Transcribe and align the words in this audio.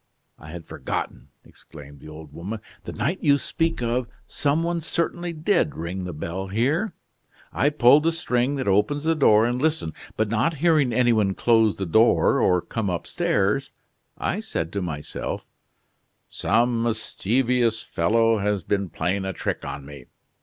I 0.39 0.49
had 0.49 0.65
forgotten," 0.65 1.27
exclaimed 1.45 1.99
the 1.99 2.07
old 2.07 2.33
woman. 2.33 2.59
"The 2.85 2.91
night 2.91 3.19
you 3.21 3.37
speak 3.37 3.83
of 3.83 4.07
some 4.25 4.63
one 4.63 4.81
certainly 4.81 5.31
did 5.31 5.75
ring 5.75 6.05
the 6.05 6.11
bell 6.11 6.47
here. 6.47 6.93
I 7.53 7.69
pulled 7.69 8.01
the 8.01 8.11
string 8.11 8.55
that 8.55 8.67
opens 8.67 9.03
the 9.03 9.13
door 9.13 9.45
and 9.45 9.61
listened, 9.61 9.93
but 10.17 10.27
not 10.27 10.55
hearing 10.55 10.91
any 10.91 11.13
one 11.13 11.35
close 11.35 11.77
the 11.77 11.85
door 11.85 12.39
or 12.39 12.61
come 12.61 12.89
upstairs, 12.89 13.69
I 14.17 14.39
said 14.39 14.73
to 14.73 14.81
myself: 14.81 15.45
'Some 16.29 16.81
mischievous 16.81 17.83
fellow 17.83 18.39
has 18.39 18.63
been 18.63 18.89
playing 18.89 19.25
a 19.25 19.33
trick 19.33 19.63
on 19.63 19.85
me. 19.85 20.05